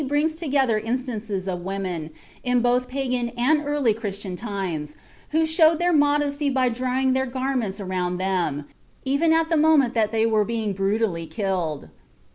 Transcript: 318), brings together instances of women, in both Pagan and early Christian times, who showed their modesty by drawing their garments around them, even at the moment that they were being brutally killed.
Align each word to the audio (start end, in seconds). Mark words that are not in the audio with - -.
318), 0.01 0.07
brings 0.19 0.33
together 0.35 0.79
instances 0.79 1.47
of 1.47 1.59
women, 1.63 2.09
in 2.43 2.59
both 2.59 2.87
Pagan 2.87 3.29
and 3.37 3.61
early 3.63 3.93
Christian 3.93 4.35
times, 4.35 4.95
who 5.29 5.45
showed 5.45 5.77
their 5.77 5.93
modesty 5.93 6.49
by 6.49 6.69
drawing 6.69 7.13
their 7.13 7.27
garments 7.27 7.79
around 7.79 8.17
them, 8.17 8.65
even 9.05 9.31
at 9.31 9.49
the 9.49 9.57
moment 9.57 9.93
that 9.93 10.11
they 10.11 10.25
were 10.25 10.43
being 10.43 10.73
brutally 10.73 11.27
killed. 11.27 11.89